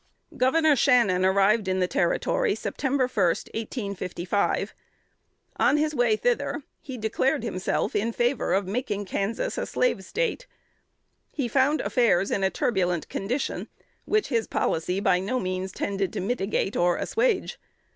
Gov. 0.35 0.79
Shannon 0.79 1.23
arrived 1.23 1.67
in 1.67 1.79
the 1.79 1.87
Territory 1.87 2.55
Sept. 2.55 2.77
1,1855. 2.77 4.69
On 5.57 5.77
his 5.77 5.93
way 5.93 6.15
thither, 6.15 6.63
he 6.81 6.97
declared 6.97 7.43
himself 7.43 7.95
in 7.95 8.11
favor 8.11 8.51
of 8.55 8.65
making 8.65 9.05
Kansas 9.05 9.59
a 9.59 9.67
Slave 9.67 10.03
State. 10.03 10.47
He 11.31 11.47
found 11.47 11.81
affairs 11.81 12.31
in 12.31 12.43
a 12.43 12.49
turbulent 12.49 13.09
condition, 13.09 13.67
which 14.05 14.29
his 14.29 14.47
policy 14.47 14.99
by 14.99 15.19
no 15.19 15.39
means 15.39 15.71
tended 15.71 16.11
to 16.13 16.19
mitigate 16.19 16.75
or 16.75 16.97
assuage. 16.97 17.59